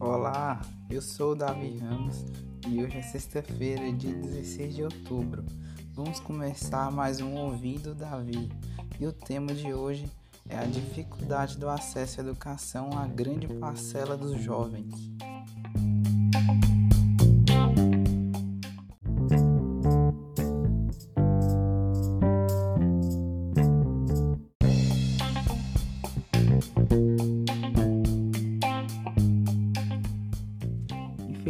[0.00, 2.24] Olá, eu sou o Davi Ramos
[2.66, 5.44] e hoje é sexta-feira, dia 16 de outubro.
[5.92, 8.50] Vamos começar mais um Ouvindo Davi
[8.98, 10.10] e o tema de hoje
[10.48, 14.94] é a dificuldade do acesso à educação à grande parcela dos jovens.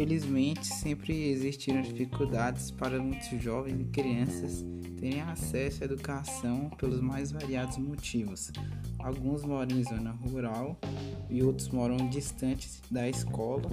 [0.05, 4.63] Infelizmente, sempre existiram dificuldades para muitos jovens e crianças
[4.99, 8.51] terem acesso à educação pelos mais variados motivos.
[8.99, 10.79] Alguns moram em zona rural
[11.27, 13.67] e outros moram distantes da escola.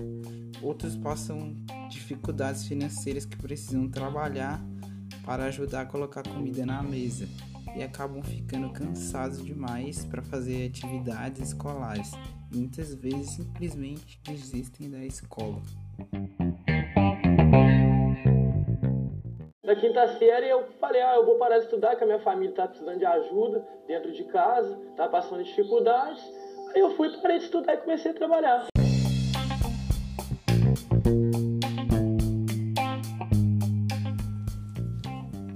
[0.63, 1.55] Outros passam
[1.91, 4.59] dificuldades financeiras que precisam trabalhar
[5.27, 7.29] para ajudar a colocar comida na mesa
[7.77, 12.13] e acabam ficando cansados demais para fazer atividades escolares.
[12.51, 15.61] Muitas vezes simplesmente desistem da escola.
[19.65, 22.51] Na quinta série eu falei, ah, eu vou parar de estudar, que a minha família
[22.51, 26.23] está precisando de ajuda dentro de casa, está passando dificuldades.
[26.75, 28.67] Aí eu fui, parei de estudar e comecei a trabalhar.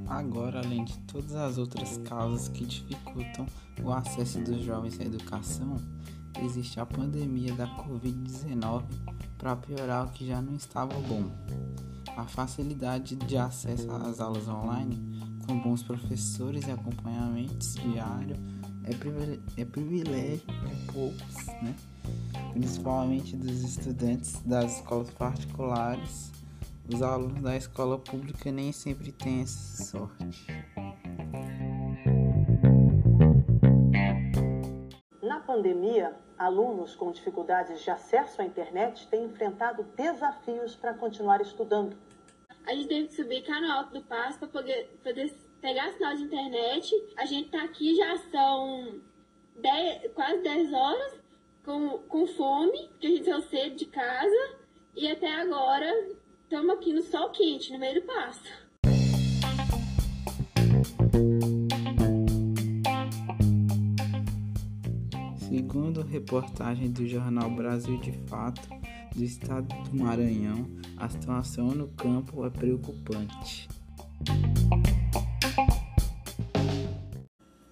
[0.09, 3.47] Agora, além de todas as outras causas que dificultam
[3.83, 5.77] o acesso dos jovens à educação,
[6.45, 8.85] existe a pandemia da Covid-19
[9.39, 11.31] para piorar o que já não estava bom.
[12.17, 18.39] A facilidade de acesso às aulas online, com bons professores e acompanhamentos diários,
[18.85, 21.75] é, privilégio, é privilégio de poucos, né?
[22.53, 26.33] principalmente dos estudantes das escolas particulares.
[26.89, 30.47] Os alunos da escola pública nem sempre têm essa sorte.
[35.57, 41.97] Pandemia, alunos com dificuldades de acesso à internet têm enfrentado desafios para continuar estudando.
[42.67, 46.15] A gente teve que subir cá no alto do passo para poder, poder pegar sinal
[46.15, 46.95] de internet.
[47.17, 49.01] A gente tá aqui já são
[49.57, 51.21] 10, quase 10 horas
[51.65, 54.57] com, com fome, porque a gente saiu cedo de casa.
[54.95, 55.91] E até agora
[56.43, 58.66] estamos aqui no sol quente, no meio do pasto.
[65.49, 68.69] Segundo reportagem do jornal Brasil de Fato,
[69.15, 73.69] do estado do Maranhão, a situação no campo é preocupante.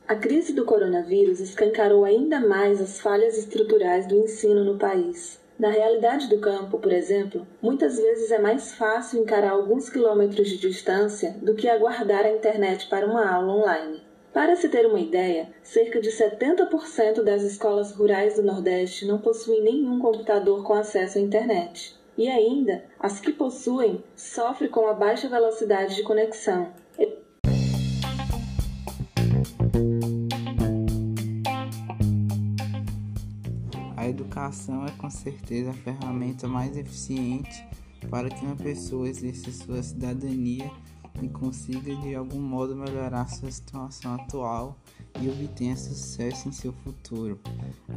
[0.06, 5.40] A crise do coronavírus escancarou ainda mais as falhas estruturais do ensino no país.
[5.58, 10.58] Na realidade do campo, por exemplo, muitas vezes é mais fácil encarar alguns quilômetros de
[10.58, 14.03] distância do que aguardar a internet para uma aula online.
[14.34, 19.62] Para se ter uma ideia, cerca de 70% das escolas rurais do Nordeste não possuem
[19.62, 21.94] nenhum computador com acesso à internet.
[22.18, 26.72] E ainda, as que possuem sofrem com a baixa velocidade de conexão.
[33.96, 37.64] A educação é com certeza a ferramenta mais eficiente
[38.10, 40.68] para que uma pessoa exerça sua cidadania
[41.22, 44.78] e consiga de algum modo melhorar sua situação atual
[45.20, 47.38] e obtenha sucesso em seu futuro.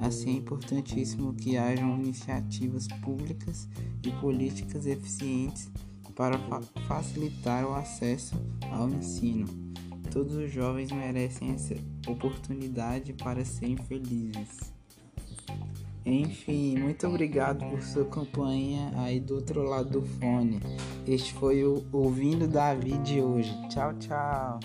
[0.02, 3.68] Assim, é importantíssimo que hajam iniciativas públicas
[4.04, 5.70] e políticas eficientes
[6.16, 8.36] para fa facilitar o acesso
[8.72, 9.48] ao ensino.
[10.12, 11.76] Todos os jovens merecem essa
[12.08, 14.77] oportunidade para serem felizes.
[16.08, 20.62] Enfim, muito obrigado por sua companhia aí do outro lado do fone.
[21.06, 23.54] Este foi o Ouvindo Davi de hoje.
[23.68, 24.60] Tchau, tchau.